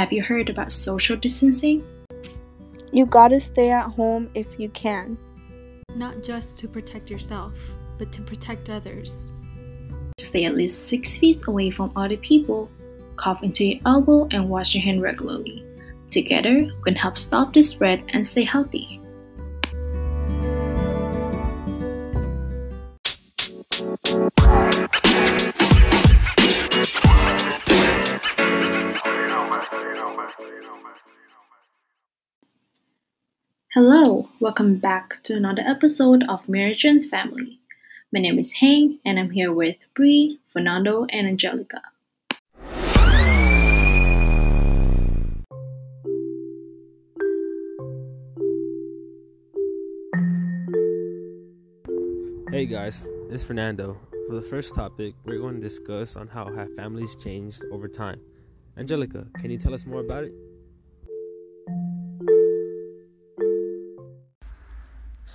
Have 0.00 0.14
you 0.14 0.22
heard 0.22 0.48
about 0.48 0.72
social 0.72 1.14
distancing? 1.14 1.84
You 2.90 3.04
gotta 3.04 3.38
stay 3.38 3.70
at 3.70 3.84
home 3.84 4.30
if 4.34 4.58
you 4.58 4.70
can. 4.70 5.18
Not 5.94 6.22
just 6.22 6.56
to 6.60 6.68
protect 6.68 7.10
yourself, 7.10 7.74
but 7.98 8.10
to 8.12 8.22
protect 8.22 8.70
others. 8.70 9.28
Stay 10.16 10.46
at 10.46 10.54
least 10.54 10.88
six 10.88 11.18
feet 11.18 11.46
away 11.48 11.68
from 11.68 11.92
other 11.96 12.16
people. 12.16 12.70
Cough 13.16 13.42
into 13.42 13.66
your 13.66 13.80
elbow 13.84 14.26
and 14.30 14.48
wash 14.48 14.74
your 14.74 14.82
hand 14.82 15.02
regularly. 15.02 15.66
Together, 16.08 16.54
we 16.54 16.82
can 16.82 16.94
help 16.94 17.18
stop 17.18 17.52
the 17.52 17.60
spread 17.60 18.02
and 18.14 18.26
stay 18.26 18.44
healthy. 18.44 19.02
Welcome 34.40 34.76
back 34.76 35.22
to 35.22 35.36
another 35.36 35.60
episode 35.66 36.24
of 36.26 36.48
Marriage 36.48 36.86
Family. 37.10 37.60
My 38.10 38.20
name 38.20 38.38
is 38.38 38.54
Hang, 38.54 38.98
and 39.04 39.18
I'm 39.18 39.32
here 39.32 39.52
with 39.52 39.76
Bree, 39.94 40.38
Fernando, 40.46 41.04
and 41.10 41.26
Angelica. 41.26 41.82
Hey 52.50 52.64
guys, 52.64 53.02
is 53.28 53.44
Fernando. 53.44 54.00
For 54.26 54.36
the 54.36 54.46
first 54.48 54.74
topic, 54.74 55.14
we're 55.26 55.38
going 55.38 55.56
to 55.56 55.60
discuss 55.60 56.16
on 56.16 56.28
how 56.28 56.50
have 56.54 56.74
families 56.74 57.14
changed 57.14 57.62
over 57.70 57.88
time. 57.88 58.18
Angelica, 58.78 59.26
can 59.38 59.50
you 59.50 59.58
tell 59.58 59.74
us 59.74 59.84
more 59.84 60.00
about 60.00 60.24
it? 60.24 60.32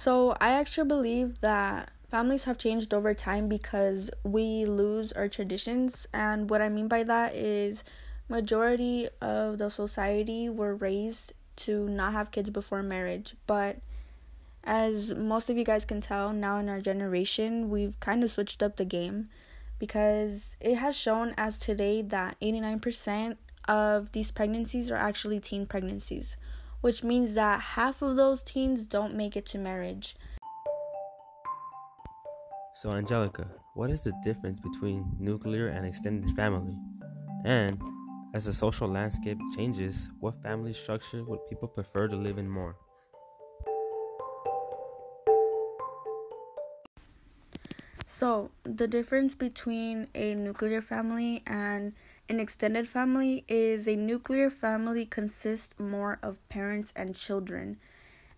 So, 0.05 0.37
I 0.39 0.51
actually 0.51 0.87
believe 0.87 1.41
that 1.41 1.89
families 2.11 2.43
have 2.43 2.59
changed 2.59 2.93
over 2.93 3.15
time 3.15 3.49
because 3.49 4.11
we 4.23 4.63
lose 4.63 5.11
our 5.13 5.27
traditions 5.27 6.07
and 6.13 6.47
what 6.47 6.61
I 6.61 6.69
mean 6.69 6.87
by 6.87 7.01
that 7.01 7.33
is 7.33 7.83
majority 8.29 9.09
of 9.19 9.57
the 9.57 9.71
society 9.71 10.47
were 10.47 10.75
raised 10.75 11.33
to 11.55 11.89
not 11.89 12.13
have 12.13 12.29
kids 12.29 12.51
before 12.51 12.83
marriage, 12.83 13.35
but 13.47 13.77
as 14.63 15.15
most 15.15 15.49
of 15.49 15.57
you 15.57 15.63
guys 15.63 15.85
can 15.85 16.01
tell 16.01 16.31
now 16.31 16.59
in 16.59 16.69
our 16.69 16.81
generation, 16.81 17.71
we've 17.71 17.99
kind 17.99 18.23
of 18.23 18.29
switched 18.29 18.61
up 18.61 18.75
the 18.75 18.85
game 18.85 19.29
because 19.79 20.55
it 20.59 20.75
has 20.75 20.95
shown 20.95 21.33
as 21.35 21.57
today 21.57 22.03
that 22.03 22.39
89% 22.43 23.37
of 23.67 24.11
these 24.11 24.29
pregnancies 24.29 24.91
are 24.91 24.97
actually 24.97 25.39
teen 25.39 25.65
pregnancies 25.65 26.37
which 26.86 27.03
means 27.03 27.33
that 27.33 27.59
half 27.59 28.03
of 28.03 28.16
those 28.16 28.44
teens 28.44 28.86
don't 28.86 29.16
make 29.16 29.36
it 29.36 29.44
to 29.44 29.58
marriage. 29.58 30.16
So, 32.75 32.91
Angelica, 32.91 33.47
what 33.73 33.89
is 33.89 34.03
the 34.03 34.14
difference 34.23 34.59
between 34.59 35.03
nuclear 35.17 35.69
and 35.69 35.83
extended 35.83 36.30
family? 36.36 36.78
And 37.44 37.81
as 38.36 38.45
the 38.45 38.53
social 38.53 38.88
landscape 38.88 39.39
changes, 39.56 40.11
what 40.19 40.39
family 40.44 40.73
structure 40.73 41.23
would 41.23 41.39
people 41.50 41.67
prefer 41.67 42.08
to 42.08 42.16
live 42.16 42.38
in 42.38 42.47
more? 42.47 42.75
So, 48.06 48.52
the 48.63 48.88
difference 48.88 49.33
between 49.33 50.08
a 50.13 50.36
nuclear 50.36 50.81
family 50.81 51.41
and 51.47 51.94
an 52.27 52.39
extended 52.39 52.87
family 52.87 53.45
is 53.47 53.87
a 53.87 53.95
nuclear 53.95 54.49
family 54.49 55.05
consists 55.05 55.79
more 55.79 56.17
of 56.23 56.47
parents 56.49 56.91
and 56.95 57.15
children, 57.15 57.77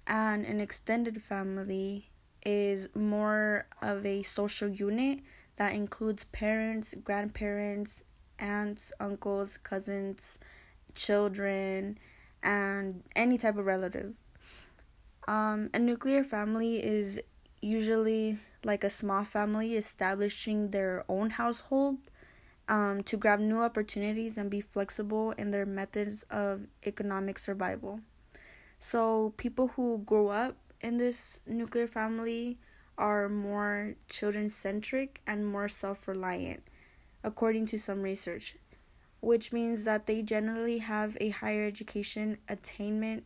and 0.05 0.45
an 0.45 0.59
extended 0.59 1.21
family 1.21 2.09
is 2.45 2.89
more 2.95 3.65
of 3.81 4.05
a 4.05 4.23
social 4.23 4.67
unit 4.67 5.19
that 5.55 5.73
includes 5.73 6.25
parents, 6.25 6.93
grandparents, 7.03 8.03
aunts, 8.39 8.91
uncles, 8.99 9.57
cousins, 9.57 10.37
children, 10.93 11.97
and 12.43 13.03
any 13.15 13.37
type 13.37 13.57
of 13.57 13.65
relative. 13.65 14.15
Um, 15.27 15.69
a 15.73 15.79
nuclear 15.79 16.23
family 16.23 16.83
is 16.83 17.21
usually 17.61 18.37
like 18.63 18.83
a 18.83 18.89
small 18.89 19.23
family 19.23 19.75
establishing 19.75 20.69
their 20.69 21.05
own 21.09 21.29
household 21.29 21.97
um, 22.67 23.01
to 23.03 23.17
grab 23.17 23.39
new 23.39 23.61
opportunities 23.61 24.37
and 24.37 24.49
be 24.49 24.61
flexible 24.61 25.31
in 25.31 25.51
their 25.51 25.65
methods 25.65 26.23
of 26.29 26.67
economic 26.85 27.39
survival. 27.39 28.01
So, 28.79 29.33
people 29.37 29.69
who 29.69 30.03
grow 30.05 30.27
up 30.29 30.55
in 30.81 30.97
this 30.97 31.41
nuclear 31.47 31.87
family 31.87 32.59
are 32.97 33.29
more 33.29 33.95
children 34.09 34.49
centric 34.49 35.21
and 35.25 35.47
more 35.47 35.67
self 35.67 36.07
reliant, 36.07 36.63
according 37.23 37.65
to 37.67 37.79
some 37.79 38.01
research, 38.01 38.55
which 39.21 39.51
means 39.51 39.85
that 39.85 40.05
they 40.05 40.21
generally 40.21 40.79
have 40.79 41.17
a 41.19 41.29
higher 41.29 41.65
education 41.65 42.37
attainment 42.49 43.25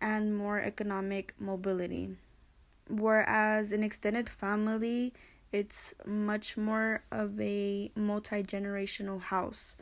and 0.00 0.36
more 0.36 0.60
economic 0.60 1.34
mobility. 1.38 2.16
Whereas 2.88 3.72
an 3.72 3.82
extended 3.82 4.28
family 4.28 5.14
it's 5.54 5.94
much 6.04 6.56
more 6.56 7.04
of 7.12 7.40
a 7.40 7.88
multi 7.94 8.42
generational 8.42 9.20
house. 9.20 9.76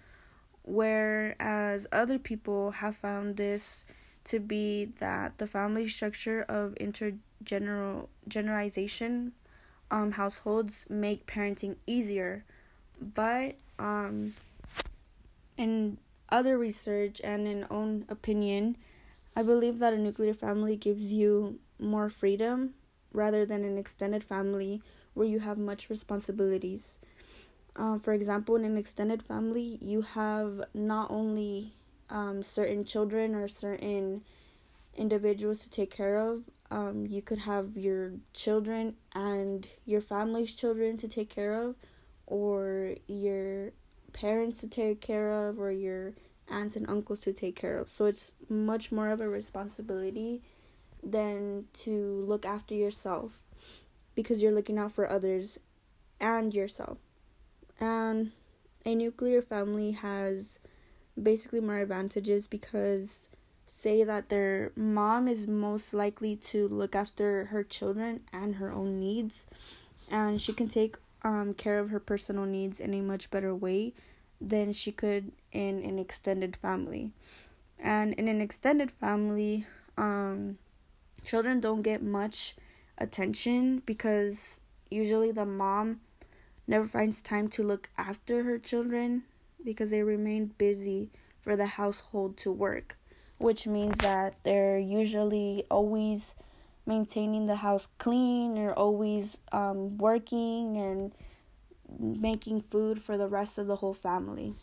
Whereas 0.64 1.86
other 1.90 2.18
people 2.18 2.72
have 2.72 2.94
found 2.94 3.38
this 3.38 3.86
to 4.24 4.38
be 4.38 4.92
that 4.98 5.38
the 5.38 5.46
family 5.46 5.88
structure 5.88 6.42
of 6.42 6.74
intergeneral 6.74 8.08
generalization 8.28 9.32
um, 9.90 10.12
households 10.12 10.86
make 10.90 11.26
parenting 11.26 11.76
easier. 11.86 12.44
But 13.00 13.56
um, 13.78 14.34
in 15.56 15.96
other 16.28 16.58
research 16.58 17.18
and 17.24 17.48
in 17.48 17.66
own 17.70 18.04
opinion, 18.10 18.76
I 19.34 19.42
believe 19.42 19.78
that 19.78 19.94
a 19.94 19.98
nuclear 19.98 20.34
family 20.34 20.76
gives 20.76 21.14
you 21.14 21.60
more 21.78 22.10
freedom 22.10 22.74
rather 23.14 23.46
than 23.46 23.64
an 23.64 23.78
extended 23.78 24.22
family 24.22 24.82
where 25.14 25.26
you 25.26 25.40
have 25.40 25.58
much 25.58 25.90
responsibilities. 25.90 26.98
Um, 27.76 27.98
for 27.98 28.12
example, 28.12 28.56
in 28.56 28.64
an 28.64 28.76
extended 28.76 29.22
family, 29.22 29.78
you 29.80 30.02
have 30.02 30.62
not 30.74 31.10
only 31.10 31.72
um, 32.10 32.42
certain 32.42 32.84
children 32.84 33.34
or 33.34 33.48
certain 33.48 34.22
individuals 34.96 35.62
to 35.62 35.70
take 35.70 35.90
care 35.90 36.18
of, 36.18 36.50
um, 36.70 37.06
you 37.06 37.22
could 37.22 37.40
have 37.40 37.76
your 37.76 38.12
children 38.32 38.96
and 39.14 39.68
your 39.84 40.00
family's 40.00 40.54
children 40.54 40.96
to 40.98 41.08
take 41.08 41.28
care 41.28 41.54
of, 41.54 41.76
or 42.26 42.94
your 43.06 43.72
parents 44.12 44.60
to 44.60 44.68
take 44.68 45.00
care 45.00 45.30
of, 45.30 45.58
or 45.58 45.70
your 45.70 46.12
aunts 46.48 46.76
and 46.76 46.88
uncles 46.88 47.20
to 47.20 47.32
take 47.32 47.56
care 47.56 47.78
of. 47.78 47.88
So 47.88 48.06
it's 48.06 48.32
much 48.48 48.92
more 48.92 49.10
of 49.10 49.20
a 49.20 49.28
responsibility 49.28 50.42
than 51.02 51.66
to 51.72 52.24
look 52.26 52.46
after 52.46 52.74
yourself 52.74 53.38
because 54.14 54.42
you're 54.42 54.52
looking 54.52 54.78
out 54.78 54.92
for 54.92 55.08
others 55.08 55.58
and 56.20 56.54
yourself. 56.54 56.98
And 57.80 58.32
a 58.84 58.94
nuclear 58.94 59.42
family 59.42 59.92
has 59.92 60.58
basically 61.20 61.60
more 61.60 61.78
advantages 61.78 62.46
because 62.46 63.28
say 63.64 64.04
that 64.04 64.28
their 64.28 64.72
mom 64.76 65.28
is 65.28 65.46
most 65.46 65.94
likely 65.94 66.36
to 66.36 66.68
look 66.68 66.94
after 66.94 67.46
her 67.46 67.62
children 67.62 68.20
and 68.32 68.56
her 68.56 68.72
own 68.72 68.98
needs 69.00 69.46
and 70.10 70.40
she 70.40 70.52
can 70.52 70.68
take 70.68 70.96
um, 71.22 71.54
care 71.54 71.78
of 71.78 71.90
her 71.90 72.00
personal 72.00 72.44
needs 72.44 72.80
in 72.80 72.92
a 72.94 73.00
much 73.00 73.30
better 73.30 73.54
way 73.54 73.92
than 74.40 74.72
she 74.72 74.92
could 74.92 75.32
in 75.52 75.82
an 75.84 75.98
extended 75.98 76.56
family 76.56 77.10
and 77.78 78.12
in 78.14 78.28
an 78.28 78.40
extended 78.40 78.90
family 78.90 79.66
um, 79.96 80.58
children 81.24 81.60
don't 81.60 81.82
get 81.82 82.02
much 82.02 82.56
attention 82.98 83.82
because 83.84 84.60
usually 84.90 85.32
the 85.32 85.46
mom 85.46 86.00
never 86.66 86.86
finds 86.86 87.20
time 87.20 87.48
to 87.48 87.62
look 87.62 87.90
after 87.98 88.44
her 88.44 88.58
children 88.58 89.24
because 89.64 89.90
they 89.90 90.02
remain 90.02 90.46
busy 90.58 91.10
for 91.40 91.56
the 91.56 91.66
household 91.66 92.36
to 92.36 92.52
work, 92.52 92.96
which 93.38 93.66
means 93.66 93.96
that 93.98 94.34
they're 94.42 94.78
usually 94.78 95.64
always 95.70 96.34
maintaining 96.86 97.46
the 97.46 97.56
house 97.56 97.88
clean 97.98 98.58
or 98.58 98.72
always 98.72 99.38
um, 99.52 99.96
working 99.98 100.76
and 100.76 101.12
making 101.98 102.60
food 102.60 103.00
for 103.02 103.16
the 103.16 103.28
rest 103.28 103.58
of 103.58 103.66
the 103.66 103.76
whole 103.76 103.94
family. 103.94 104.54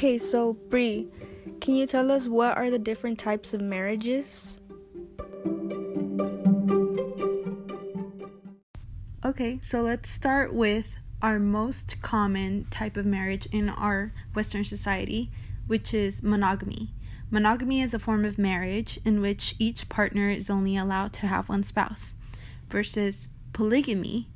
Okay, 0.00 0.16
so 0.16 0.54
Bree, 0.54 1.08
can 1.60 1.74
you 1.74 1.86
tell 1.86 2.10
us 2.10 2.26
what 2.26 2.56
are 2.56 2.70
the 2.70 2.78
different 2.78 3.18
types 3.18 3.52
of 3.52 3.60
marriages? 3.60 4.58
Okay, 9.22 9.60
so 9.62 9.82
let's 9.82 10.08
start 10.08 10.54
with 10.54 10.96
our 11.20 11.38
most 11.38 12.00
common 12.00 12.66
type 12.70 12.96
of 12.96 13.04
marriage 13.04 13.44
in 13.52 13.68
our 13.68 14.14
Western 14.32 14.64
society, 14.64 15.30
which 15.66 15.92
is 15.92 16.22
monogamy. 16.22 16.94
Monogamy 17.30 17.82
is 17.82 17.92
a 17.92 17.98
form 17.98 18.24
of 18.24 18.38
marriage 18.38 18.98
in 19.04 19.20
which 19.20 19.54
each 19.58 19.90
partner 19.90 20.30
is 20.30 20.48
only 20.48 20.78
allowed 20.78 21.12
to 21.12 21.26
have 21.26 21.50
one 21.50 21.62
spouse, 21.62 22.14
versus 22.70 23.28
polygamy, 23.52 24.30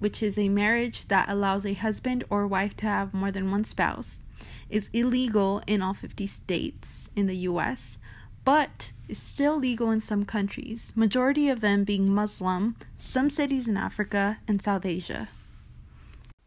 which 0.00 0.24
is 0.24 0.36
a 0.36 0.48
marriage 0.48 1.06
that 1.06 1.28
allows 1.28 1.64
a 1.64 1.74
husband 1.74 2.24
or 2.28 2.48
wife 2.48 2.76
to 2.78 2.86
have 2.86 3.14
more 3.14 3.30
than 3.30 3.48
one 3.48 3.62
spouse 3.62 4.21
is 4.68 4.90
illegal 4.92 5.62
in 5.66 5.82
all 5.82 5.94
50 5.94 6.26
states 6.26 7.08
in 7.14 7.26
the 7.26 7.36
US, 7.48 7.98
but 8.44 8.92
is 9.08 9.18
still 9.18 9.58
legal 9.58 9.90
in 9.90 10.00
some 10.00 10.24
countries, 10.24 10.92
majority 10.94 11.48
of 11.48 11.60
them 11.60 11.84
being 11.84 12.12
Muslim, 12.12 12.76
some 12.98 13.30
cities 13.30 13.68
in 13.68 13.76
Africa 13.76 14.38
and 14.48 14.62
South 14.62 14.84
Asia. 14.84 15.28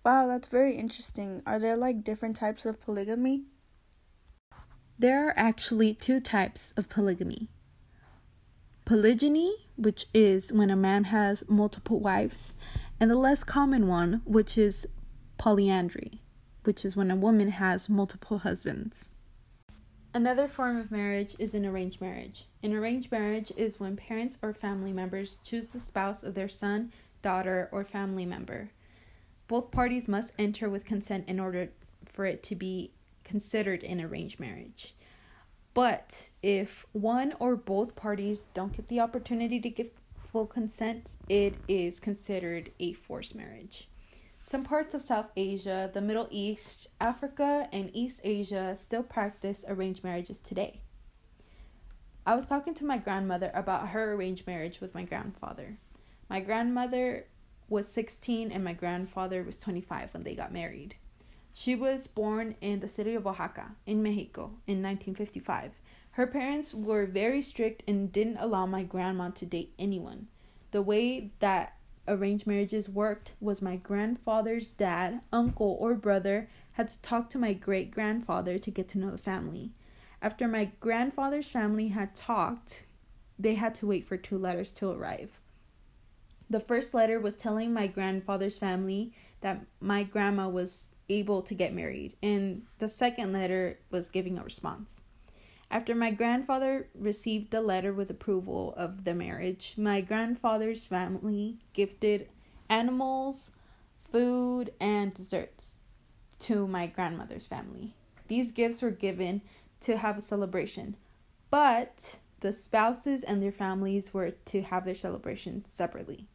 Wow, 0.04 0.28
that's 0.28 0.48
very 0.48 0.78
interesting. 0.78 1.42
Are 1.46 1.60
there 1.60 1.78
like 1.78 2.04
different 2.04 2.36
types 2.36 2.66
of 2.66 2.80
polygamy? 2.80 3.46
There 5.00 5.28
are 5.28 5.34
actually 5.38 5.94
two 5.94 6.20
types 6.20 6.74
of 6.78 6.90
polygamy 6.90 7.50
polygyny, 8.86 9.68
which 9.76 10.06
is 10.14 10.54
when 10.54 10.70
a 10.70 10.76
man 10.76 11.06
has 11.06 11.44
multiple 11.50 12.00
wives, 12.00 12.54
and 13.00 13.10
the 13.10 13.16
less 13.16 13.44
common 13.44 13.88
one, 13.88 14.22
which 14.26 14.58
is 14.58 14.88
polyandry, 15.38 16.22
which 16.66 16.86
is 16.86 16.96
when 16.96 17.12
a 17.12 17.16
woman 17.16 17.50
has 17.50 17.90
multiple 17.90 18.40
husbands. 18.40 19.12
Another 20.14 20.48
form 20.48 20.78
of 20.78 20.92
marriage 20.92 21.36
is 21.40 21.54
an 21.54 21.66
arranged 21.66 22.00
marriage. 22.00 22.46
An 22.64 22.74
arranged 22.74 23.12
marriage 23.12 23.52
is 23.58 23.80
when 23.80 23.98
parents 23.98 24.38
or 24.42 24.54
family 24.54 24.94
members 24.94 25.40
choose 25.44 25.68
the 25.68 25.80
spouse 25.80 26.24
of 26.24 26.36
their 26.36 26.48
son, 26.48 26.94
daughter, 27.22 27.68
or 27.72 27.84
family 27.84 28.26
member. 28.26 28.72
Both 29.48 29.72
parties 29.72 30.08
must 30.08 30.32
enter 30.40 30.70
with 30.70 30.86
consent 30.86 31.28
in 31.28 31.40
order 31.40 31.70
for 32.06 32.26
it 32.26 32.44
to 32.44 32.56
be 32.56 32.92
considered 33.26 33.84
an 33.84 34.00
arranged 34.00 34.40
marriage. 34.40 34.96
But 35.74 36.30
if 36.42 36.86
one 36.94 37.34
or 37.40 37.58
both 37.58 37.98
parties 37.98 38.48
don't 38.54 38.72
get 38.72 38.88
the 38.88 39.02
opportunity 39.02 39.60
to 39.60 39.70
give 39.70 39.90
full 40.18 40.46
consent, 40.46 41.18
it 41.28 41.56
is 41.68 42.00
considered 42.00 42.72
a 42.80 42.94
forced 42.94 43.36
marriage. 43.36 43.90
Some 44.48 44.64
parts 44.64 44.94
of 44.94 45.02
South 45.02 45.32
Asia, 45.36 45.90
the 45.92 46.02
Middle 46.02 46.28
East, 46.30 46.90
Africa, 47.02 47.68
and 47.74 47.90
East 47.94 48.22
Asia 48.24 48.78
still 48.78 49.02
practice 49.02 49.66
arranged 49.68 50.04
marriages 50.04 50.40
today. 50.40 50.82
I 52.28 52.36
was 52.36 52.46
talking 52.46 52.76
to 52.76 52.86
my 52.86 53.00
grandmother 53.00 53.50
about 53.56 53.90
her 53.90 54.14
arranged 54.14 54.46
marriage 54.46 54.82
with 54.82 54.94
my 54.94 55.02
grandfather. 55.02 55.80
My 56.30 56.42
grandmother 56.42 57.26
was 57.70 57.88
16 57.88 58.52
and 58.52 58.64
my 58.64 58.74
grandfather 58.74 59.42
was 59.42 59.58
25 59.58 60.14
when 60.14 60.22
they 60.22 60.36
got 60.36 60.54
married. 60.54 60.96
She 61.52 61.74
was 61.74 62.06
born 62.06 62.54
in 62.62 62.82
the 62.82 62.88
city 62.88 63.16
of 63.16 63.26
Oaxaca, 63.26 63.72
in 63.88 64.04
Mexico, 64.04 64.52
in 64.68 64.84
1955. 64.84 65.72
Her 66.12 66.28
parents 66.28 66.72
were 66.72 67.08
very 67.08 67.42
strict 67.42 67.82
and 67.88 68.12
didn't 68.12 68.38
allow 68.38 68.68
my 68.68 68.84
grandma 68.84 69.30
to 69.30 69.46
date 69.48 69.74
anyone. 69.80 70.28
The 70.70 70.84
way 70.84 71.32
that 71.40 71.75
arranged 72.08 72.48
marriages 72.48 72.90
worked 72.90 73.34
was 73.40 73.62
my 73.62 73.76
grandfather's 73.76 74.72
dad, 74.72 75.22
uncle, 75.32 75.78
or 75.80 75.94
brother 75.94 76.50
had 76.74 76.90
to 76.90 77.02
talk 77.02 77.30
to 77.30 77.38
my 77.38 77.54
great 77.54 77.92
grandfather 77.92 78.60
to 78.60 78.72
get 78.72 78.88
to 78.90 78.98
know 78.98 79.12
the 79.12 79.18
family. 79.18 79.72
After 80.22 80.48
my 80.48 80.72
grandfather's 80.80 81.50
family 81.50 81.90
had 81.90 82.16
talked, 82.16 82.86
they 83.38 83.56
had 83.56 83.76
to 83.76 83.88
wait 83.88 84.08
for 84.08 84.18
two 84.18 84.38
letters 84.38 84.72
to 84.72 84.90
arrive. 84.90 85.40
The 86.50 86.60
first 86.60 86.94
letter 86.94 87.20
was 87.20 87.36
telling 87.36 87.74
my 87.74 87.88
grandfather's 87.88 88.58
family 88.58 89.14
that 89.42 89.66
my 89.80 90.04
grandma 90.04 90.48
was 90.48 90.90
able 91.10 91.42
to 91.44 91.54
get 91.54 91.74
married, 91.74 92.16
and 92.22 92.64
the 92.80 92.90
second 92.90 93.34
letter 93.34 93.80
was 93.92 94.10
giving 94.10 94.38
a 94.38 94.44
response. 94.44 95.02
After 95.76 95.94
my 95.94 96.10
grandfather 96.10 96.88
received 96.96 97.52
the 97.52 97.60
letter 97.60 97.92
with 97.92 98.10
approval 98.10 98.74
of 98.78 99.04
the 99.04 99.14
marriage, 99.14 99.74
my 99.76 100.00
grandfather's 100.00 100.86
family 100.86 101.58
gifted 101.74 102.30
animals, 102.70 103.52
food, 104.10 104.72
and 104.80 105.14
desserts 105.14 105.76
to 106.40 106.66
my 106.66 106.88
grandmother's 106.88 107.46
family. 107.46 107.94
These 108.30 108.54
gifts 108.54 108.82
were 108.82 108.90
given 108.90 109.42
to 109.82 109.98
have 109.98 110.18
a 110.18 110.22
celebration, 110.22 110.96
but 111.50 112.20
the 112.40 112.54
spouses 112.54 113.26
and 113.26 113.44
their 113.44 113.52
families 113.52 114.14
were 114.14 114.32
to 114.32 114.62
have 114.62 114.86
their 114.86 114.96
celebration 114.96 115.66
separately. 115.66 116.26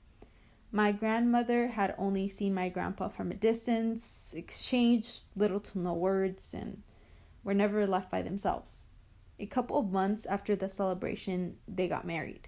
My 0.71 0.93
grandmother 0.93 1.69
had 1.69 1.95
only 1.97 2.29
seen 2.29 2.53
my 2.53 2.69
grandpa 2.69 3.09
from 3.09 3.31
a 3.31 3.37
distance, 3.37 4.35
exchanged 4.37 5.23
little 5.35 5.61
to 5.61 5.79
no 5.79 5.95
words, 5.95 6.53
and 6.53 6.83
were 7.43 7.55
never 7.55 7.87
left 7.87 8.11
by 8.11 8.21
themselves. 8.21 8.85
A 9.41 9.47
couple 9.47 9.79
of 9.79 9.91
months 9.91 10.27
after 10.27 10.55
the 10.55 10.69
celebration, 10.69 11.57
they 11.67 11.89
got 11.89 12.07
married. 12.07 12.47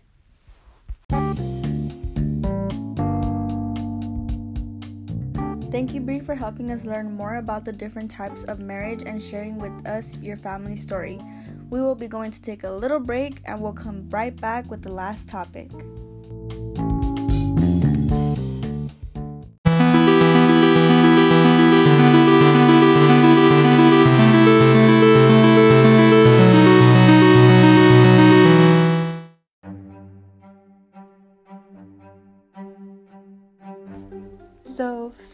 Thank 5.70 5.94
you, 5.94 6.02
Bree, 6.02 6.20
for 6.20 6.34
helping 6.34 6.70
us 6.70 6.84
learn 6.84 7.16
more 7.16 7.36
about 7.36 7.64
the 7.64 7.72
different 7.72 8.10
types 8.10 8.44
of 8.44 8.58
marriage 8.58 9.04
and 9.06 9.22
sharing 9.22 9.56
with 9.56 9.86
us 9.86 10.18
your 10.18 10.36
family 10.36 10.76
story. 10.76 11.18
We 11.70 11.80
will 11.80 11.94
be 11.94 12.08
going 12.08 12.30
to 12.30 12.42
take 12.42 12.62
a 12.64 12.70
little 12.70 13.00
break 13.00 13.40
and 13.46 13.58
we'll 13.62 13.72
come 13.72 14.10
right 14.10 14.38
back 14.38 14.70
with 14.70 14.82
the 14.82 14.92
last 14.92 15.30
topic. 15.30 15.70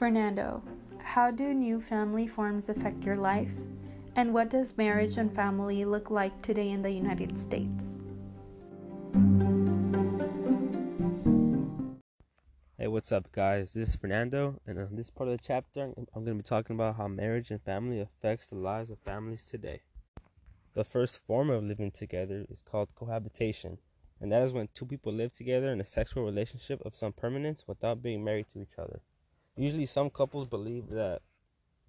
Fernando, 0.09 0.63
how 1.03 1.31
do 1.31 1.53
new 1.53 1.79
family 1.79 2.27
forms 2.27 2.71
affect 2.71 3.05
your 3.05 3.19
life? 3.19 3.53
And 4.17 4.33
what 4.33 4.49
does 4.49 4.75
marriage 4.79 5.19
and 5.19 5.31
family 5.31 5.85
look 5.85 6.09
like 6.09 6.41
today 6.41 6.71
in 6.71 6.81
the 6.81 6.91
United 6.91 7.37
States? 7.37 8.03
Hey, 12.79 12.87
what's 12.87 13.13
up, 13.13 13.31
guys? 13.33 13.75
This 13.75 13.91
is 13.91 13.97
Fernando, 13.97 14.59
and 14.67 14.79
on 14.79 14.97
this 14.97 15.11
part 15.11 15.29
of 15.29 15.37
the 15.37 15.45
chapter, 15.47 15.83
I'm 15.83 16.25
going 16.25 16.29
to 16.29 16.35
be 16.37 16.43
talking 16.43 16.75
about 16.75 16.97
how 16.97 17.07
marriage 17.07 17.51
and 17.51 17.61
family 17.61 18.01
affects 18.01 18.49
the 18.49 18.57
lives 18.57 18.89
of 18.89 18.99
families 19.01 19.45
today. 19.45 19.83
The 20.73 20.85
first 20.85 21.23
form 21.27 21.51
of 21.51 21.65
living 21.65 21.91
together 21.91 22.47
is 22.49 22.63
called 22.63 22.95
cohabitation, 22.95 23.77
and 24.23 24.33
that 24.33 24.41
is 24.41 24.55
when 24.55 24.71
two 24.73 24.87
people 24.87 25.13
live 25.13 25.35
together 25.35 25.71
in 25.71 25.83
a 25.83 25.85
sexual 25.85 26.25
relationship 26.25 26.81
of 26.87 26.97
some 26.97 27.13
permanence 27.13 27.69
without 27.69 28.03
being 28.03 28.25
married 28.25 28.47
to 28.55 28.63
each 28.63 28.79
other. 28.79 29.03
Usually, 29.59 29.87
some 29.87 30.09
couples 30.09 30.47
believe 30.47 30.89
that 30.91 31.21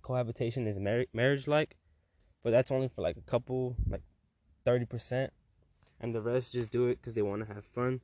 cohabitation 0.01 0.65
is 0.65 0.79
mar- 0.79 1.05
marriage 1.13 1.47
like, 1.47 1.77
but 2.41 2.49
that's 2.49 2.71
only 2.71 2.87
for 2.87 3.03
like 3.03 3.15
a 3.15 3.21
couple, 3.21 3.75
like 3.87 4.01
30%, 4.65 5.31
and 6.01 6.15
the 6.15 6.21
rest 6.21 6.53
just 6.53 6.71
do 6.71 6.87
it 6.87 6.97
because 6.99 7.13
they 7.13 7.21
want 7.21 7.47
to 7.47 7.53
have 7.53 7.63
fun. 7.63 8.01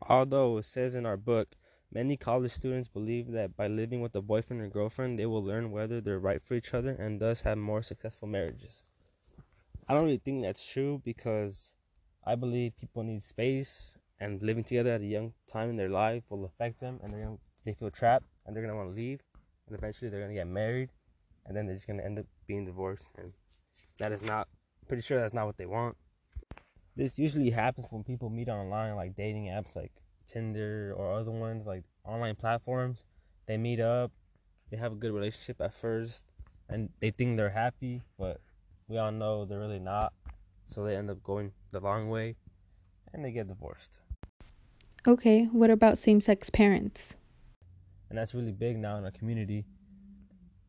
Although 0.00 0.58
it 0.58 0.66
says 0.66 0.94
in 0.94 1.04
our 1.04 1.16
book, 1.16 1.56
many 1.90 2.16
college 2.16 2.52
students 2.52 2.86
believe 2.86 3.32
that 3.32 3.56
by 3.56 3.66
living 3.66 4.00
with 4.00 4.14
a 4.14 4.22
boyfriend 4.22 4.62
or 4.62 4.68
girlfriend, 4.68 5.18
they 5.18 5.26
will 5.26 5.42
learn 5.42 5.72
whether 5.72 6.00
they're 6.00 6.20
right 6.20 6.40
for 6.40 6.54
each 6.54 6.74
other 6.74 6.90
and 6.90 7.20
thus 7.20 7.40
have 7.40 7.58
more 7.58 7.82
successful 7.82 8.28
marriages. 8.28 8.84
I 9.88 9.94
don't 9.94 10.04
really 10.04 10.18
think 10.18 10.42
that's 10.42 10.72
true 10.72 11.02
because 11.04 11.74
I 12.24 12.36
believe 12.36 12.76
people 12.76 13.02
need 13.02 13.24
space 13.24 13.96
and 14.20 14.40
living 14.42 14.62
together 14.62 14.92
at 14.92 15.00
a 15.00 15.06
young 15.06 15.32
time 15.46 15.70
in 15.70 15.76
their 15.76 15.88
life 15.88 16.22
will 16.30 16.44
affect 16.44 16.78
them 16.78 17.00
and 17.02 17.12
they're 17.12 17.24
gonna, 17.24 17.38
they 17.64 17.72
feel 17.72 17.90
trapped 17.90 18.26
and 18.46 18.54
they're 18.54 18.62
gonna 18.62 18.76
want 18.76 18.90
to 18.90 18.94
leave, 18.94 19.20
and 19.66 19.76
eventually 19.76 20.10
they're 20.10 20.20
gonna 20.20 20.34
get 20.34 20.46
married, 20.46 20.90
and 21.46 21.56
then 21.56 21.66
they're 21.66 21.74
just 21.74 21.86
gonna 21.86 22.02
end 22.02 22.18
up 22.18 22.26
being 22.46 22.64
divorced, 22.64 23.14
and 23.18 23.32
that 23.98 24.12
is 24.12 24.22
not. 24.22 24.48
Pretty 24.86 25.02
sure 25.02 25.18
that's 25.18 25.34
not 25.34 25.46
what 25.46 25.56
they 25.56 25.66
want. 25.66 25.96
This 26.96 27.18
usually 27.18 27.50
happens 27.50 27.86
when 27.90 28.04
people 28.04 28.30
meet 28.30 28.48
online, 28.48 28.94
like 28.94 29.16
dating 29.16 29.46
apps, 29.46 29.74
like 29.74 29.92
Tinder 30.26 30.94
or 30.96 31.12
other 31.12 31.30
ones, 31.30 31.66
like 31.66 31.84
online 32.04 32.36
platforms. 32.36 33.04
They 33.46 33.56
meet 33.56 33.80
up, 33.80 34.12
they 34.70 34.76
have 34.76 34.92
a 34.92 34.96
good 34.96 35.12
relationship 35.12 35.60
at 35.60 35.74
first, 35.74 36.24
and 36.68 36.90
they 37.00 37.10
think 37.10 37.36
they're 37.36 37.50
happy, 37.50 38.02
but 38.18 38.40
we 38.88 38.98
all 38.98 39.12
know 39.12 39.44
they're 39.44 39.58
really 39.58 39.80
not. 39.80 40.12
So 40.66 40.84
they 40.84 40.96
end 40.96 41.10
up 41.10 41.22
going 41.22 41.52
the 41.72 41.80
long 41.80 42.08
way, 42.08 42.36
and 43.12 43.24
they 43.24 43.32
get 43.32 43.48
divorced. 43.48 43.98
Okay, 45.06 45.44
what 45.52 45.70
about 45.70 45.98
same 45.98 46.20
sex 46.20 46.48
parents? 46.48 47.16
And 48.14 48.20
that's 48.20 48.32
really 48.32 48.52
big 48.52 48.78
now 48.78 48.96
in 48.96 49.04
our 49.04 49.10
community. 49.10 49.64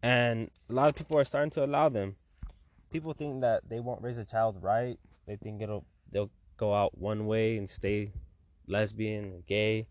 And 0.02 0.50
a 0.68 0.74
lot 0.74 0.90
of 0.90 0.96
people 0.96 1.20
are 1.20 1.24
starting 1.24 1.52
to 1.52 1.64
allow 1.64 1.90
them. 1.90 2.16
People 2.92 3.14
think 3.14 3.42
that 3.42 3.70
they 3.70 3.80
won't 3.80 4.02
raise 4.02 4.18
a 4.18 4.26
child 4.26 4.58
right. 4.64 4.98
They 5.28 5.36
think 5.36 5.62
it'll 5.62 5.86
they'll 6.12 6.32
go 6.58 6.74
out 6.74 6.98
one 6.98 7.28
way 7.28 7.58
and 7.58 7.70
stay 7.70 8.12
lesbian 8.66 9.26
or 9.32 9.42
gay. 9.46 9.86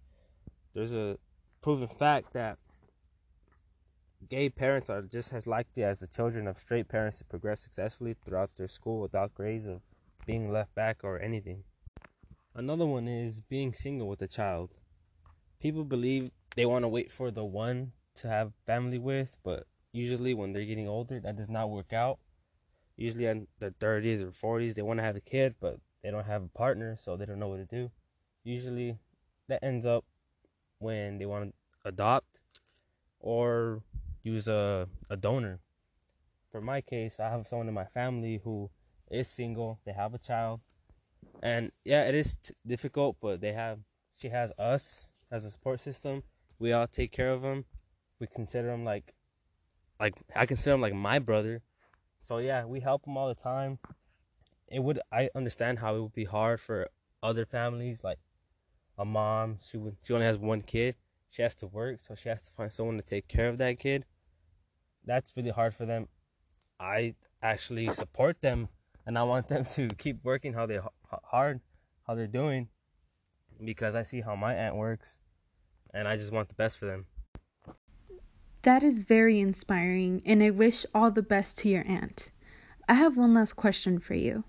There's 0.74 0.94
a 0.94 1.16
proven 1.62 1.86
fact 1.86 2.32
that 2.32 2.58
gay 4.28 4.48
parents 4.50 4.90
are 4.90 5.02
just 5.02 5.32
as 5.32 5.46
likely 5.46 5.84
as 5.84 6.00
the 6.00 6.08
children 6.08 6.48
of 6.48 6.58
straight 6.58 6.88
parents 6.88 7.18
to 7.18 7.24
progress 7.24 7.60
successfully 7.60 8.16
throughout 8.24 8.50
their 8.56 8.66
school 8.66 9.00
without 9.00 9.32
grades 9.32 9.68
of 9.68 9.80
being 10.26 10.50
left 10.50 10.74
back 10.74 11.04
or 11.04 11.20
anything. 11.20 11.62
Another 12.56 12.84
one 12.84 13.06
is 13.06 13.40
being 13.42 13.72
single 13.72 14.08
with 14.08 14.22
a 14.22 14.28
child. 14.28 14.70
People 15.60 15.84
believe 15.84 16.32
they 16.54 16.66
want 16.66 16.84
to 16.84 16.88
wait 16.88 17.10
for 17.10 17.30
the 17.30 17.44
one 17.44 17.92
to 18.16 18.28
have 18.28 18.52
family 18.66 18.98
with, 18.98 19.36
but 19.42 19.66
usually 19.92 20.34
when 20.34 20.52
they're 20.52 20.64
getting 20.64 20.88
older, 20.88 21.20
that 21.20 21.36
does 21.36 21.48
not 21.48 21.70
work 21.70 21.92
out. 21.92 22.18
Usually 22.96 23.26
in 23.26 23.46
their 23.58 23.72
30s 23.72 24.22
or 24.22 24.30
40s, 24.30 24.74
they 24.74 24.82
want 24.82 24.98
to 24.98 25.04
have 25.04 25.16
a 25.16 25.20
kid, 25.20 25.54
but 25.60 25.78
they 26.02 26.10
don't 26.10 26.26
have 26.26 26.44
a 26.44 26.48
partner, 26.48 26.96
so 26.96 27.16
they 27.16 27.26
don't 27.26 27.38
know 27.38 27.48
what 27.48 27.56
to 27.56 27.64
do. 27.64 27.90
Usually 28.44 28.98
that 29.48 29.64
ends 29.64 29.84
up 29.84 30.04
when 30.78 31.18
they 31.18 31.26
want 31.26 31.50
to 31.50 31.88
adopt 31.88 32.40
or 33.20 33.82
use 34.22 34.48
a, 34.48 34.88
a 35.10 35.16
donor. 35.16 35.60
For 36.52 36.60
my 36.60 36.80
case, 36.80 37.18
I 37.18 37.30
have 37.30 37.48
someone 37.48 37.68
in 37.68 37.74
my 37.74 37.84
family 37.86 38.40
who 38.44 38.70
is 39.10 39.28
single, 39.28 39.80
they 39.84 39.92
have 39.92 40.14
a 40.14 40.18
child, 40.18 40.60
and 41.42 41.72
yeah, 41.84 42.04
it 42.04 42.14
is 42.14 42.34
t- 42.34 42.54
difficult, 42.66 43.16
but 43.20 43.40
they 43.40 43.52
have 43.52 43.78
she 44.16 44.28
has 44.28 44.52
us 44.58 45.12
as 45.30 45.44
a 45.44 45.50
support 45.50 45.80
system. 45.80 46.22
We 46.58 46.72
all 46.72 46.86
take 46.86 47.12
care 47.12 47.30
of 47.30 47.42
them. 47.42 47.64
We 48.20 48.26
consider 48.26 48.68
them 48.68 48.84
like 48.84 49.14
like 50.00 50.14
I 50.34 50.46
consider 50.46 50.74
him 50.74 50.80
like 50.80 50.94
my 50.94 51.18
brother. 51.18 51.62
So 52.20 52.38
yeah, 52.38 52.64
we 52.64 52.80
help 52.80 53.06
him 53.06 53.16
all 53.16 53.28
the 53.28 53.34
time. 53.34 53.78
It 54.68 54.82
would 54.82 55.00
I 55.12 55.30
understand 55.34 55.78
how 55.78 55.96
it 55.96 56.00
would 56.00 56.14
be 56.14 56.24
hard 56.24 56.60
for 56.60 56.88
other 57.22 57.46
families 57.46 58.04
like 58.04 58.18
a 58.98 59.04
mom, 59.04 59.58
she 59.62 59.76
would 59.76 59.96
she 60.02 60.14
only 60.14 60.26
has 60.26 60.38
one 60.38 60.62
kid. 60.62 60.96
She 61.30 61.42
has 61.42 61.54
to 61.56 61.66
work, 61.66 62.00
so 62.00 62.14
she 62.14 62.28
has 62.28 62.42
to 62.42 62.54
find 62.54 62.72
someone 62.72 62.96
to 62.96 63.02
take 63.02 63.26
care 63.26 63.48
of 63.48 63.58
that 63.58 63.80
kid. 63.80 64.04
That's 65.04 65.32
really 65.36 65.50
hard 65.50 65.74
for 65.74 65.84
them. 65.84 66.08
I 66.78 67.14
actually 67.42 67.88
support 67.90 68.40
them 68.40 68.68
and 69.06 69.18
I 69.18 69.24
want 69.24 69.48
them 69.48 69.64
to 69.76 69.88
keep 69.88 70.24
working 70.24 70.52
how 70.52 70.66
they 70.66 70.78
hard 71.24 71.60
how 72.06 72.14
they're 72.14 72.26
doing 72.26 72.68
because 73.64 73.94
I 73.94 74.02
see 74.02 74.20
how 74.20 74.36
my 74.36 74.54
aunt 74.54 74.76
works 74.76 75.18
and 75.94 76.08
I 76.08 76.16
just 76.16 76.32
want 76.32 76.48
the 76.48 76.54
best 76.54 76.76
for 76.76 76.86
them. 76.86 77.06
That 78.62 78.82
is 78.82 79.04
very 79.04 79.40
inspiring, 79.40 80.22
and 80.26 80.42
I 80.42 80.50
wish 80.50 80.84
all 80.94 81.10
the 81.10 81.22
best 81.22 81.58
to 81.58 81.68
your 81.68 81.86
aunt. 81.86 82.32
I 82.88 82.94
have 82.94 83.16
one 83.16 83.32
last 83.32 83.54
question 83.54 83.98
for 83.98 84.14
you. 84.14 84.44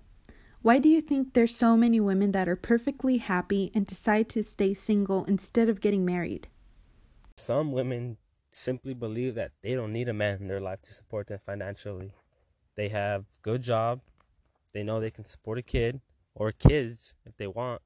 Why 0.62 0.78
do 0.78 0.88
you 0.88 1.00
think 1.00 1.32
there's 1.32 1.54
so 1.54 1.76
many 1.76 2.00
women 2.00 2.32
that 2.32 2.48
are 2.48 2.56
perfectly 2.56 3.18
happy 3.18 3.70
and 3.74 3.86
decide 3.86 4.28
to 4.30 4.42
stay 4.42 4.74
single 4.74 5.24
instead 5.26 5.68
of 5.68 5.80
getting 5.80 6.04
married? 6.04 6.48
Some 7.36 7.70
women 7.70 8.16
simply 8.50 8.94
believe 8.94 9.34
that 9.36 9.52
they 9.62 9.74
don't 9.74 9.92
need 9.92 10.08
a 10.08 10.14
man 10.14 10.38
in 10.40 10.48
their 10.48 10.60
life 10.60 10.82
to 10.82 10.94
support 10.94 11.28
them 11.28 11.38
financially. 11.44 12.12
They 12.74 12.88
have 12.88 13.26
good 13.42 13.62
job, 13.62 14.00
they 14.72 14.82
know 14.82 14.98
they 14.98 15.10
can 15.10 15.24
support 15.24 15.58
a 15.58 15.62
kid 15.62 16.00
or 16.34 16.52
kids 16.52 17.14
if 17.24 17.36
they 17.36 17.46
want, 17.46 17.80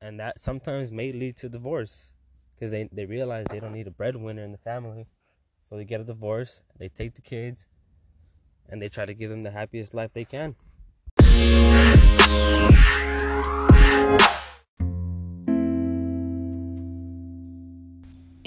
and 0.00 0.20
that 0.20 0.38
sometimes 0.38 0.92
may 0.92 1.12
lead 1.12 1.36
to 1.38 1.48
divorce 1.48 2.12
because 2.58 2.70
they, 2.72 2.88
they 2.92 3.06
realize 3.06 3.46
they 3.50 3.60
don't 3.60 3.72
need 3.72 3.86
a 3.86 3.90
breadwinner 3.90 4.42
in 4.42 4.52
the 4.52 4.58
family. 4.58 5.06
So 5.62 5.76
they 5.76 5.84
get 5.84 6.00
a 6.00 6.04
divorce, 6.04 6.62
they 6.78 6.88
take 6.88 7.14
the 7.14 7.20
kids, 7.20 7.68
and 8.68 8.80
they 8.80 8.88
try 8.88 9.06
to 9.06 9.14
give 9.14 9.30
them 9.30 9.42
the 9.42 9.50
happiest 9.50 9.94
life 9.94 10.10
they 10.14 10.24
can. 10.24 10.56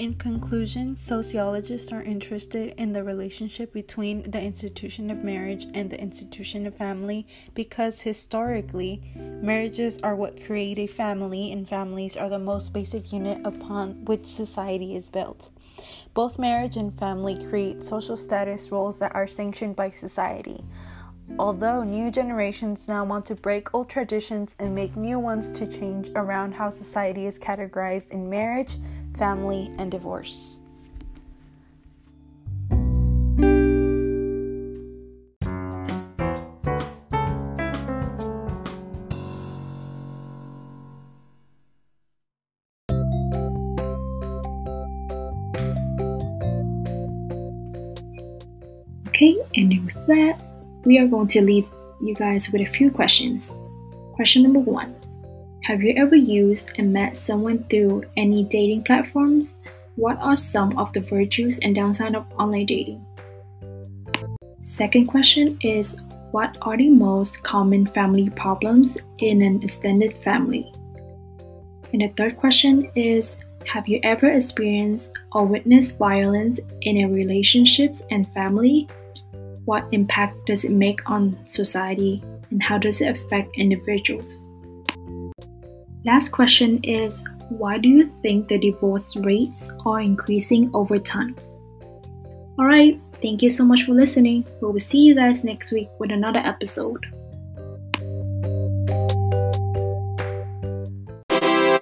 In 0.02 0.14
conclusion, 0.14 0.96
sociologists 0.96 1.92
are 1.92 2.02
interested 2.02 2.74
in 2.76 2.92
the 2.92 3.04
relationship 3.04 3.72
between 3.72 4.28
the 4.28 4.42
institution 4.42 5.12
of 5.12 5.22
marriage 5.22 5.68
and 5.74 5.88
the 5.88 6.00
institution 6.00 6.66
of 6.66 6.74
family 6.74 7.24
because 7.54 8.00
historically, 8.00 9.00
marriages 9.14 10.00
are 10.02 10.16
what 10.16 10.44
create 10.44 10.80
a 10.80 10.88
family, 10.88 11.52
and 11.52 11.68
families 11.68 12.16
are 12.16 12.28
the 12.28 12.40
most 12.40 12.72
basic 12.72 13.12
unit 13.12 13.46
upon 13.46 14.04
which 14.04 14.24
society 14.24 14.96
is 14.96 15.08
built. 15.08 15.50
Both 16.14 16.36
marriage 16.36 16.76
and 16.76 16.98
family 16.98 17.36
create 17.48 17.84
social 17.84 18.16
status 18.16 18.72
roles 18.72 18.98
that 18.98 19.14
are 19.14 19.28
sanctioned 19.28 19.76
by 19.76 19.90
society. 19.90 20.64
Although 21.38 21.84
new 21.84 22.10
generations 22.10 22.88
now 22.88 23.04
want 23.04 23.24
to 23.26 23.36
break 23.36 23.72
old 23.72 23.88
traditions 23.88 24.56
and 24.58 24.74
make 24.74 24.96
new 24.96 25.20
ones 25.20 25.52
to 25.52 25.66
change 25.66 26.10
around 26.16 26.54
how 26.54 26.70
society 26.70 27.26
is 27.26 27.38
categorized 27.38 28.10
in 28.10 28.28
marriage, 28.28 28.76
family, 29.22 29.70
and 29.78 29.88
divorce. 29.88 30.58
Okay, 49.06 49.38
and 49.54 49.84
with 49.84 49.94
that, 50.08 50.34
we 50.84 50.98
are 50.98 51.06
going 51.06 51.28
to 51.28 51.42
leave 51.42 51.68
you 52.00 52.12
guys 52.16 52.50
with 52.50 52.60
a 52.60 52.66
few 52.66 52.90
questions. 52.90 53.52
Question 54.16 54.42
number 54.42 54.58
one 54.58 54.96
Have 55.64 55.80
you 55.80 55.94
ever 55.96 56.16
used 56.16 56.72
and 56.76 56.92
met 56.92 57.16
someone 57.16 57.62
through 57.70 58.02
any 58.16 58.42
dating 58.42 58.82
platforms? 58.82 59.54
What 59.94 60.18
are 60.18 60.34
some 60.34 60.76
of 60.76 60.92
the 60.92 60.98
virtues 60.98 61.60
and 61.60 61.72
downside 61.72 62.16
of 62.16 62.26
online 62.36 62.66
dating? 62.66 63.06
Second 64.58 65.06
question 65.06 65.56
is 65.62 65.94
What 66.32 66.58
are 66.62 66.76
the 66.76 66.90
most 66.90 67.44
common 67.44 67.86
family 67.86 68.28
problems 68.30 68.98
in 69.18 69.40
an 69.40 69.62
extended 69.62 70.18
family? 70.18 70.66
And 71.92 72.02
the 72.02 72.08
third 72.08 72.38
question 72.38 72.90
is 72.96 73.36
Have 73.72 73.86
you 73.86 74.00
ever 74.02 74.32
experienced 74.32 75.12
or 75.30 75.46
witnessed 75.46 75.96
violence 75.96 76.58
in 76.80 76.96
a 76.96 77.06
relationships 77.06 78.02
and 78.10 78.28
family? 78.34 78.88
What 79.64 79.86
impact 79.92 80.44
does 80.46 80.64
it 80.64 80.72
make 80.72 81.08
on 81.08 81.38
society 81.46 82.20
and 82.50 82.60
how 82.60 82.78
does 82.78 83.00
it 83.00 83.16
affect 83.16 83.56
individuals? 83.56 84.48
Last 86.04 86.30
question 86.30 86.82
is 86.82 87.24
why 87.48 87.78
do 87.78 87.88
you 87.88 88.12
think 88.22 88.48
the 88.48 88.58
divorce 88.58 89.14
rates 89.16 89.70
are 89.86 90.00
increasing 90.00 90.70
over 90.74 90.98
time? 90.98 91.36
Alright, 92.58 93.00
thank 93.20 93.42
you 93.42 93.50
so 93.50 93.64
much 93.64 93.84
for 93.84 93.92
listening. 93.92 94.44
We 94.60 94.72
will 94.72 94.80
see 94.80 94.98
you 94.98 95.14
guys 95.14 95.44
next 95.44 95.72
week 95.72 95.88
with 95.98 96.10
another 96.10 96.40
episode. 96.40 97.04